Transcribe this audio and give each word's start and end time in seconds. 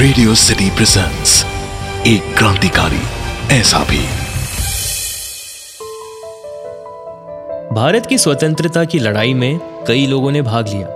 Radio 0.00 0.34
city 0.34 0.70
presents 0.70 1.32
एक 2.06 2.36
क्रांतिकारी, 2.38 3.00
ऐसा 3.52 3.78
भी। 3.78 3.98
भारत 7.74 8.06
की 8.06 8.18
स्वतंत्रता 8.18 8.84
की 8.84 8.98
लड़ाई 8.98 9.34
में 9.34 9.60
कई 9.88 10.06
लोगों 10.06 10.30
ने 10.30 10.42
भाग 10.42 10.68
लिया 10.68 10.86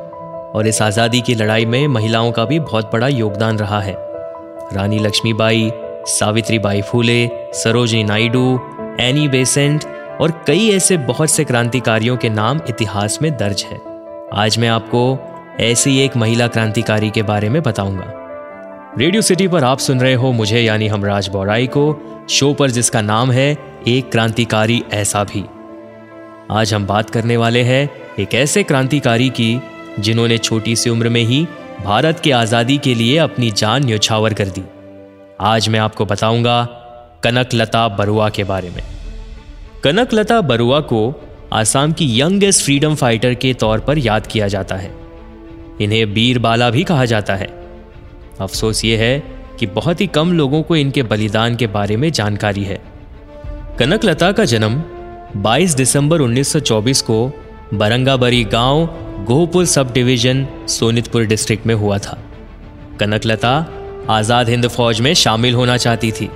और 0.55 0.67
इस 0.67 0.83
आज़ादी 0.83 1.21
की 1.21 1.35
लड़ाई 1.35 1.65
में 1.65 1.87
महिलाओं 1.89 2.33
का 2.33 2.45
भी 2.45 2.61
बहुत 2.61 2.91
बड़ा 2.93 3.09
योगदान 3.09 3.59
रहा 3.59 3.81
है। 3.81 3.97
रानी 4.73 4.99
लक्ष्मीबाई, 4.99 5.71
सावित्रीबाई 6.07 6.83
फूले, 6.83 7.31
सरोजनी 7.55 8.05
नायडू, 8.05 8.61
एनी 9.01 9.29
बेसेंट 9.29 9.85
और 10.21 10.45
कई 10.47 10.69
ऐसे 10.71 10.97
बहुत 10.97 11.31
से 11.31 11.45
क्रांतिकारियों 11.45 12.17
के 12.17 12.29
नाम 12.31 12.61
इतिहास 12.69 13.19
में 13.23 13.37
दर्ज 13.37 13.67
है। 13.73 13.81
आज 14.35 14.59
मैं 14.59 14.69
आपको 14.69 15.19
ऐसी 15.61 15.99
एक 16.01 16.17
महिला 16.17 16.49
क्रांतिकारी 16.49 17.11
के 17.11 17.23
बारे 17.23 17.49
में 17.49 17.63
बताऊँगा। 17.63 18.24
रेडियो 18.99 19.23
सिटी 19.23 19.47
पर 19.49 19.65
आप 19.65 19.79
सुन 19.79 20.01
रहे 20.01 20.15
हो 20.15 20.31
मुझे 20.33 20.61
यानी 20.61 20.87
हमराज 20.89 21.29
बौराई 21.29 21.67
को, 21.67 22.27
शो 22.31 22.53
पर 22.55 22.71
जिसका 22.71 23.01
नाम 23.01 23.31
है 23.33 23.57
एक 23.89 24.11
क्रांतिकारी 24.11 24.83
ऐसा 24.93 25.23
भी। 25.25 25.43
आज 26.51 26.75
हम 26.75 26.87
बात 26.87 27.11
करने 27.11 27.37
वाले 27.37 27.63
हैं 27.63 27.89
एक 28.19 28.35
ऐसे 28.35 28.63
क्रांतिकारी 28.63 29.29
की, 29.31 29.61
जिन्होंने 29.99 30.39
छोटी 30.39 30.77
सी 30.77 30.91
उम्र 30.91 31.09
में 31.09 31.21
ही 31.21 31.47
भारत 31.85 32.21
की 32.21 32.31
आज़ादी 32.31 32.77
के 32.79 32.95
लिए 32.95 33.17
अपनी 33.19 33.51
जान 33.51 33.85
न्योछावर 33.85 34.35
कर 34.35 34.49
दी। 34.49 34.63
आज 35.41 35.69
मैं 35.69 35.81
आपको 35.81 36.05
बताऊँगा 36.05 36.63
कनक 37.25 37.55
लता 37.55 37.89
बरुआ 37.89 38.29
के 38.29 38.45
बारे 38.45 38.71
में। 38.71 38.83
कनक 39.85 40.15
लता 40.15 40.41
बरुआ 40.43 40.81
को 40.81 41.03
आसाम 41.53 41.93
की 41.93 42.21
यंगेस्ट 42.21 42.65
फ्रीडम 42.65 42.95
फाइटर 42.95 43.35
के 43.35 43.53
तौर 43.55 43.81
पर 43.81 43.99
याद 43.99 44.27
किया 44.27 44.49
जाता 44.49 44.77
है। 44.77 44.95
इन्हें 45.81 46.15
बीर 46.15 46.39
बाला 46.39 46.71
भी 46.71 46.85
कहा 46.85 47.05
जाता 47.05 47.35
है। 47.35 47.64
अफसोस 48.41 48.85
ये 48.85 48.97
है 48.97 49.19
कि 49.59 49.67
बहुत 49.67 50.01
ही 50.01 50.07
कम 50.07 50.33
लोगों 50.33 50.63
को 50.63 50.77
इनके 50.77 51.03
बलिदान 51.03 51.57
के 51.57 51.67
बारे 51.69 51.97
में 51.97 52.11
जानकारी 52.13 52.65
है। 52.65 52.81
कनकलता 53.79 54.31
का 54.33 54.45
जन्म 54.45 54.83
22 55.43 55.75
दिसंबर 55.77 56.21
1924 56.21 57.01
को 57.03 57.27
बरंगाबरी 57.75 58.43
गाँव 58.45 58.87
Gohpur 59.27 59.65
sub 59.67 59.93
division 59.93 60.47
Sonitpur 60.69 61.25
district 61.25 61.67
में 61.67 61.75
हुआ 61.75 61.99
था। 61.99 62.19
कनकलता 63.01 63.55
आज़ाद 64.11 64.49
हिंद 64.49 64.69
फौज 64.69 65.01
में 65.01 65.13
शामिल 65.15 65.55
होना 65.55 65.77
चाहती 65.77 66.11
थी, 66.13 66.29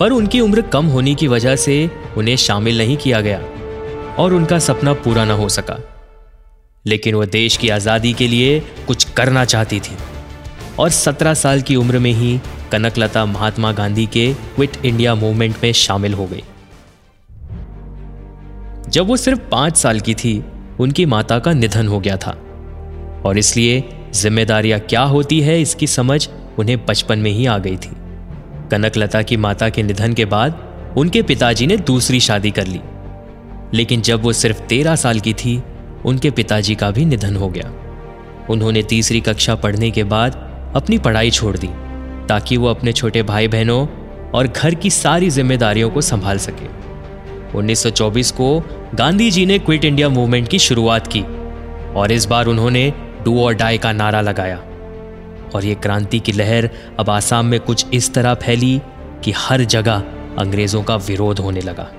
पर 0.00 0.12
उनकी 0.12 0.40
उम्र 0.40 0.62
कम 0.62 0.86
होने 0.86 1.14
की 1.14 1.26
वजह 1.28 1.56
से 1.56 1.90
उन्हें 2.16 2.36
शामिल 2.36 2.78
नहीं 2.78 2.96
किया 2.96 3.20
गया 3.20 3.40
और 4.18 4.34
उनका 4.34 4.58
सपना 4.58 4.92
पूरा 4.94 5.24
न 5.24 5.30
हो 5.32 5.48
सका। 5.48 5.78
लेकिन 6.84 7.14
वह 7.14 7.26
देश 7.26 7.56
की 7.56 7.68
आज़ादी 7.68 8.12
के 8.12 8.28
लिए 8.28 8.58
कुछ 8.86 9.04
करना 9.12 9.44
चाहती 9.44 9.80
थी। 9.80 9.96
और 10.78 10.90
17 10.90 11.34
साल 11.34 11.62
की 11.62 11.76
उम्र 11.76 11.98
में 11.98 12.12
ही 12.12 12.40
कनकलता 12.72 13.24
महात्मा 13.24 13.72
गांधी 13.72 14.06
के 14.06 14.34
क्विट 14.34 14.70
इंडिया 14.84 15.14
मूवमेंट 15.14 15.56
में 15.64 15.72
शामिल 15.72 16.14
हो 16.14 16.26
गई। 16.26 16.42
जब 18.88 19.06
वो 19.06 19.16
सिर्फ़ 19.16 19.40
पाँच 19.40 19.76
साल 19.76 20.00
की 20.00 20.14
थी, 20.14 20.44
उनकी 20.80 21.06
माता 21.06 21.38
का 21.38 21.52
निधन 21.52 21.88
हो 21.88 22.00
गया 22.00 22.16
था। 22.16 22.30
और 23.26 23.38
इसलिए 23.38 23.84
जिम्मेदारियाँ 24.14 24.80
क्या 24.80 25.02
होती 25.02 25.40
है, 25.40 25.62
इसकी 25.62 25.86
समझ 25.86 26.28
उन्हें 26.58 26.86
बचपन 26.86 27.18
में 27.18 27.30
ही 27.30 27.46
आ 27.46 27.58
गई 27.58 27.76
थी। 27.76 27.90
कनकलता 28.70 29.22
की 29.22 29.36
माता 29.36 29.68
के 29.68 29.82
निधन 29.82 30.12
के 30.12 30.24
बाद 30.24 30.74
उनके 30.96 31.22
पिताजी 31.22 31.66
ने 31.66 31.76
दूसरी 31.76 32.20
शादी 32.20 32.50
कर 32.50 32.66
ली। 32.66 32.80
लेकिन 33.74 34.00
जब 34.00 34.22
वो 34.22 34.32
सिर्फ़ 34.32 34.60
तेरह 34.60 34.96
साल 34.96 35.20
की 35.20 35.32
थी, 35.32 35.62
उनके 36.04 36.30
पिताजी 36.30 36.74
का 36.74 36.90
भी 36.90 37.04
निधन 37.04 37.36
हो 37.36 37.48
गया। 37.48 37.72
उन्होंने 38.50 38.82
तीसरी 38.82 39.20
कक्षा 39.20 39.54
पढ़ने 39.54 39.90
के 39.90 40.04
बाद 40.04 40.53
अपनी 40.74 40.98
पढ़ाई 40.98 41.30
छोड़ 41.30 41.56
दी, 41.56 41.68
ताकि 42.28 42.56
वो 42.56 42.68
अपने 42.68 42.92
छोटे 42.92 43.22
भाई 43.22 43.48
बहनों 43.48 43.86
और 44.30 44.46
घर 44.46 44.74
की 44.74 44.90
सारी 44.90 45.30
जिम्मेदारियों 45.30 45.90
को 45.90 46.00
संभाल 46.00 46.38
सके। 46.38 46.66
1924 47.58 48.30
को 48.30 48.62
गांधी 48.94 49.30
जी 49.30 49.46
ने 49.46 49.58
क्विट 49.58 49.84
इंडिया 49.84 50.08
मूवमेंट 50.08 50.48
की 50.48 50.58
शुरुआत 50.58 51.06
की, 51.06 51.22
और 51.94 52.12
इस 52.12 52.26
बार 52.26 52.46
उन्होंने 52.46 52.92
डू 53.24 53.40
और 53.40 53.54
डाई 53.54 53.78
का 53.78 53.92
नारा 53.92 54.20
लगाया। 54.20 54.56
और 55.54 55.64
ये 55.64 55.74
क्रांति 55.74 56.18
की 56.20 56.32
लहर 56.32 56.70
अब 56.98 57.10
आसाम 57.10 57.46
में 57.46 57.60
कुछ 57.60 57.86
इस 57.94 58.14
तरह 58.14 58.34
फैली 58.34 58.80
कि 59.24 59.32
हर 59.36 59.64
जगह 59.64 60.02
अंग्रेज़ों 60.38 60.82
का 60.82 60.96
विरोध 60.96 61.38
होने 61.38 61.60
लगा। 61.60 61.90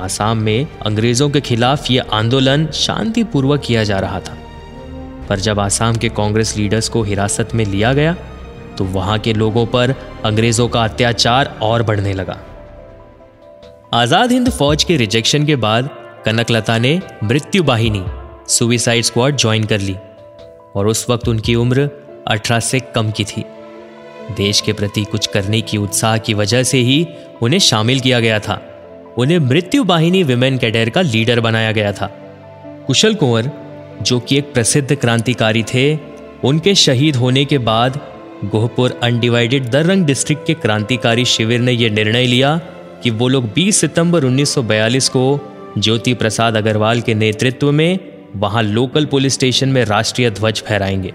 आसाम 0.00 0.38
में 0.38 0.66
अंग्रेज़ों 0.86 1.30
के 1.30 1.40
खिलाफ 1.40 1.90
ये 1.90 1.98
आंदोलन 1.98 2.66
शांतिपूर्वक 2.66 3.62
किया 3.66 3.84
जा 3.84 3.98
रहा 3.98 4.20
था। 4.20 4.36
पर 5.28 5.40
जब 5.40 5.60
आसाम 5.60 5.96
के 5.96 6.08
कांग्रेस 6.08 6.56
लीडर्स 6.56 6.88
को 6.88 7.02
हिरासत 7.02 7.54
में 7.54 7.64
लिया 7.64 7.92
गया 7.92 8.16
तो 8.78 8.84
वहाँ 8.84 9.18
के 9.18 9.32
लोगों 9.32 9.64
पर 9.66 9.94
अंग्रेज़ों 10.24 10.68
का 10.68 10.84
अत्याचार 10.84 11.58
और 11.62 11.82
बढ़ने 11.82 12.12
लगा। 12.12 12.38
आज़ाद 13.94 14.32
हिंद 14.32 14.50
फौज 14.50 14.84
के 14.84 14.96
रिजेक्शन 14.96 15.46
के 15.46 15.56
बाद 15.56 15.88
कनकलता 16.24 16.78
ने 16.78 17.00
मृत्यु 17.24 17.62
बाहिनी 17.62 18.04
सुविसाइड 18.48 19.04
स्क्वाड 19.04 19.36
ज्वाइन 19.36 19.64
कर 19.64 19.80
ली 19.80 19.96
और 20.76 20.86
उस 20.86 21.06
वक्त 21.10 21.28
उनकी 21.28 21.54
उम्र 21.54 21.88
18 22.30 22.60
से 22.60 22.80
कम 22.94 23.10
की 23.10 23.24
थी। 23.24 23.44
देश 24.36 24.60
के 24.60 24.72
प्रति 24.72 25.04
कुछ 25.04 25.26
करने 25.26 25.60
की 25.60 25.78
उत्साह 25.78 26.16
की 26.18 26.34
वजह 26.34 26.62
से 26.62 26.78
ही 26.78 27.06
उन्हें 27.42 27.60
शामिल 27.60 28.00
किया 28.00 28.20
गया 28.20 28.38
था। 28.38 28.60
उन्हें 29.18 29.38
मृत्यु 29.40 29.84
बाहिनी 29.84 30.22
विमेन 30.22 30.58
कैडेर 30.58 30.90
का 30.90 31.00
लीडर 31.02 31.40
बनाया 31.40 31.72
गया 31.72 31.92
था। 31.92 32.10
कुशल 32.86 33.14
कुंवर 33.14 33.50
जो 34.02 34.20
कि 34.20 34.38
एक 34.38 34.52
प्रसिद्ध 34.54 34.94
क्रांतिकारी 34.94 35.62
थे, 35.62 35.98
उनके 36.44 36.74
शहीद 36.74 37.16
होने 37.16 37.44
के 37.44 37.58
बाद 37.58 38.00
गोहपुर 38.44 39.00
अनडिवाइडेड 39.02 39.70
दरंग 39.70 40.04
डिस्ट्रिक्ट 40.04 40.46
के 40.46 40.54
क्रांतिकारी 40.54 41.24
शिविर 41.24 41.60
ने 41.60 41.72
यह 41.72 41.90
निर्णय 41.90 42.26
लिया 42.26 42.60
कि 43.02 43.10
वो 43.10 43.28
लोग 43.28 43.52
20 43.54 43.76
सितंबर 43.76 44.24
1942 44.24 45.08
को 45.08 45.40
ज्योति 45.78 46.14
प्रसाद 46.14 46.56
अग्रवाल 46.56 47.00
के 47.00 47.14
नेतृत्व 47.14 47.72
में 47.72 47.98
वहाँ 48.36 48.62
लोकल 48.62 49.04
पुलिस 49.04 49.34
स्टेशन 49.34 49.68
में 49.68 49.84
राष्ट्रीय 49.84 50.30
ध्वज 50.30 50.62
फहराएँगे। 50.62 51.12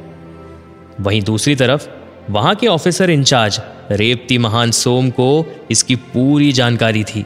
वहीं 1.01 1.21
दूसरी 1.21 1.55
तरफ़, 1.55 1.87
वहाँ 2.29 2.55
के 2.55 2.67
ऑफिसर 2.67 3.09
इंचार्ज 3.09 3.61
रेवती 3.91 4.37
महान 4.37 4.71
सोम 4.71 5.09
को 5.09 5.45
इसकी 5.71 5.95
पूरी 5.95 6.51
जानकारी 6.51 7.03
थी 7.03 7.25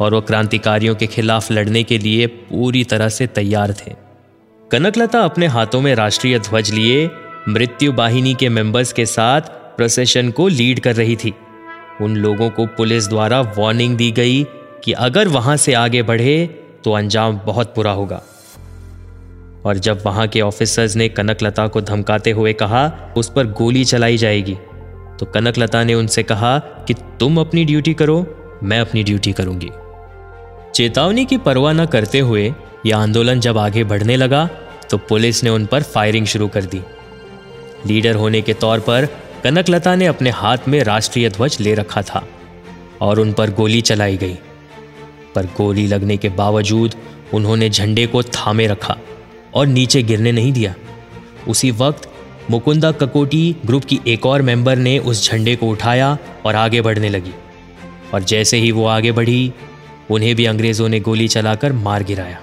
और 0.00 0.14
वो 0.14 0.20
क्रांतिकारियों 0.20 0.94
के 0.94 1.06
खिलाफ 1.06 1.52
लड़ने 1.52 1.82
के 1.82 1.98
लिए 1.98 2.26
पूरी 2.26 2.84
तरह 2.84 3.08
से 3.08 3.26
तैयार 3.26 3.72
थे। 3.72 4.07
कनकलता 4.70 5.20
अपने 5.20 5.46
हाथों 5.46 5.80
में 5.80 5.94
राष्ट्रीय 5.94 6.38
ध्वज 6.38 6.70
लिए 6.70 7.10
मृत्यु 7.48 7.92
वाहिनी 7.92 8.34
के 8.34 8.48
मेंबर्स 8.48 8.92
के 8.92 9.06
साथ 9.06 9.40
प्रोसेशन 9.76 10.30
को 10.30 10.48
लीड 10.48 10.80
कर 10.80 10.94
रही 10.94 11.16
थी। 11.16 11.32
उन 12.00 12.16
लोगों 12.16 12.48
को 12.50 12.66
पुलिस 12.66 13.08
द्वारा 13.08 13.40
वार्निंग 13.58 13.96
दी 13.96 14.10
गई 14.12 14.44
कि 14.84 14.92
अगर 14.92 15.28
वहाँ 15.28 15.56
से 15.56 15.74
आगे 15.74 16.02
बढ़े 16.02 16.46
तो 16.84 16.92
अंजाम 16.92 17.40
बहुत 17.46 17.72
बुरा 17.76 17.92
होगा। 17.92 18.22
और 19.64 19.78
जब 19.78 20.02
वहाँ 20.06 20.28
के 20.28 20.40
ऑफिसर्स 20.40 20.96
ने 20.96 21.08
कनकलता 21.08 21.66
को 21.66 21.80
धमकाते 21.80 22.30
हुए 22.30 22.52
कहा, 22.52 22.86
उस 23.16 23.32
पर 23.36 23.52
गोली 23.52 23.84
चलाई 23.84 24.16
जाएगी 24.16 24.58
तो 25.18 25.26
कनकलता 25.26 25.84
ने 25.84 25.94
उनसे 25.94 26.22
कहा 26.22 26.58
कि 26.58 26.94
तुम 27.20 27.40
अपनी 27.40 27.64
ड्यूटी 27.64 27.94
करो, 27.94 28.24
मैं 28.62 28.80
अपनी 28.80 29.02
ड्यूटी 29.04 29.32
करूँगी। 29.32 29.70
चेतावनी 30.74 31.24
की 31.24 31.36
परवाह 31.38 31.72
न 31.72 31.86
करते 31.86 32.18
हुए 32.18 32.52
यह 32.86 32.96
आंदोलन 32.96 33.40
जब 33.40 33.58
आगे 33.58 33.84
बढ़ने 33.84 34.16
लगा 34.16 34.48
तो 34.90 34.98
पुलिस 34.98 35.42
ने 35.44 35.50
उन 35.50 35.66
पर 35.66 35.82
फायरिंग 35.82 36.26
शुरू 36.26 36.48
कर 36.48 36.64
दी। 36.64 36.80
लीडर 37.86 38.14
होने 38.14 38.40
के 38.42 38.52
तौर 38.54 38.80
पर 38.80 39.06
कनकलता 39.44 39.94
ने 39.94 40.06
अपने 40.06 40.30
हाथ 40.30 40.68
में 40.68 40.82
राष्ट्रीय 40.84 41.28
ध्वज 41.30 41.56
ले 41.60 41.74
रखा 41.74 42.02
था 42.02 42.26
और 43.00 43.20
उन 43.20 43.32
पर 43.32 43.50
गोली 43.50 43.80
चलाई 43.80 44.16
गई। 44.16 44.38
पर 45.34 45.46
गोली 45.56 45.86
लगने 45.86 46.16
के 46.16 46.28
बावजूद 46.28 46.94
उन्होंने 47.34 47.68
झंडे 47.70 48.06
को 48.06 48.22
थामे 48.22 48.66
रखा 48.66 48.96
और 49.54 49.66
नीचे 49.66 50.02
गिरने 50.02 50.32
नहीं 50.32 50.52
दिया। 50.52 50.74
उसी 51.48 51.70
वक्त 51.70 52.10
मुकुंदा 52.50 52.92
ककोटी 52.92 53.56
ग्रुप 53.66 53.84
की 53.84 54.00
एक 54.06 54.26
और 54.26 54.42
मेंबर 54.42 54.76
ने 54.76 54.98
उस 54.98 55.30
झंडे 55.30 55.56
को 55.56 55.68
उठाया 55.68 56.16
और 56.46 56.56
आगे 56.56 56.80
बढ़ने 56.80 57.08
लगी। 57.08 57.32
और 58.14 58.22
जैसे 58.22 58.56
ही 58.56 58.70
वो 58.72 58.86
आगे 58.86 59.12
बढ़ी 59.12 59.52
उन्हें 60.10 60.36
भी 60.36 60.46
अंग्रेज़ों 60.46 60.88
ने 60.88 61.00
गोली 61.00 61.28
चलाकर 61.28 61.72
मार 61.72 62.02
गिराया। 62.02 62.38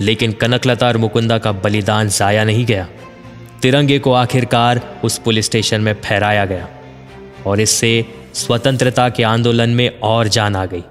लेकिन 0.00 0.32
कनकलता 0.32 0.86
और 0.86 0.96
मुकुंदा 0.96 1.38
का 1.38 1.52
बलिदान 1.52 2.08
जाया 2.08 2.44
नहीं 2.44 2.66
गया। 2.66 2.88
तिरंगे 3.62 3.98
को 3.98 4.12
आखिरकार 4.12 5.00
उस 5.04 5.18
पुलिस 5.18 5.44
स्टेशन 5.44 5.80
में 5.80 5.94
फहराया 5.94 6.44
गया 6.44 6.68
और 7.46 7.60
इससे 7.60 8.04
स्वतंत्रता 8.34 9.08
के 9.08 9.22
आंदोलन 9.22 9.70
में 9.70 10.00
और 10.00 10.28
जान 10.28 10.56
आ 10.56 10.66
गई। 10.66 10.82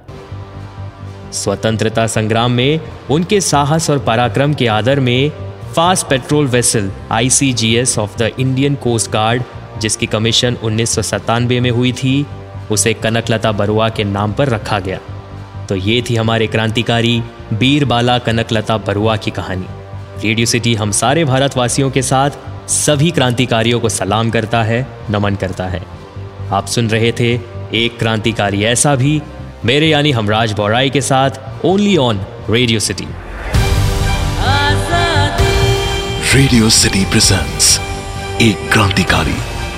स्वतंत्रता 1.34 2.08
संग्राम 2.08 2.52
में 2.52 2.80
उनके 3.12 3.42
साहस 3.42 3.90
और 3.90 4.00
पराक्रम 4.00 4.54
के 4.54 4.68
आदर 4.68 5.00
में 5.00 5.31
fast 5.75 6.08
patrol 6.08 6.48
vessel 6.48 6.92
ICGS 7.12 8.00
of 8.00 8.18
the 8.18 8.31
Indian 8.40 8.75
Coast 8.75 9.12
Guard, 9.12 9.44
जिसकी 9.80 10.06
कमीशन 10.06 10.58
उन्नीस 10.64 10.90
सौ 10.90 11.02
सतानवे 11.02 11.60
में 11.60 11.72
हुई 11.72 11.92
थी, 11.92 12.25
उसे 12.72 12.94
कनकलता 12.94 13.52
बरुआ 13.52 13.90
के 13.90 14.04
नाम 14.04 14.34
पर 14.34 14.50
रखा 14.50 14.80
गया। 14.80 15.00
तो 15.69 15.75
ये 15.75 16.02
थी 16.10 16.16
हमारे 16.16 16.48
क्रांतिकारी 16.48 17.19
बीर 17.54 17.86
बाला 17.86 18.18
कनकलता 18.19 18.78
बरुआ 18.78 19.16
की 19.16 19.31
कहानी। 19.31 20.28
रेडियो 20.28 20.46
सिटी 20.46 20.74
हम 20.75 20.92
सारे 20.92 21.25
भारतवासियों 21.25 21.90
के 21.92 22.02
साथ 22.02 22.69
सभी 22.69 23.12
क्रांतिकारियों 23.12 23.80
को 23.80 23.90
सलाम 23.90 24.30
करता 24.30 24.64
है, 24.64 24.88
नमन 25.10 25.36
करता 25.36 25.68
है। 25.68 25.81
आप 26.52 26.66
सुन 26.66 26.90
रहे 26.90 27.12
थे 27.12 27.34
एक 27.74 27.98
क्रांतिकारी 28.00 28.64
ऐसा 28.64 28.96
भी, 28.96 29.22
मेरे 29.66 29.88
यानी 29.88 30.12
हमराज 30.12 30.54
बौराई 30.54 30.90
के 30.90 31.02
साथ 31.02 31.66
only 31.66 31.96
on 31.98 32.25
Radio 32.50 32.80
City 32.80 33.08
Radio 36.34 36.69
City 36.69 37.04
presents 37.06 37.80
एक 38.42 38.69
क्रांतिकारी 38.72 39.36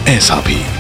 ऐसा 0.08 0.36
भी। 0.36 0.79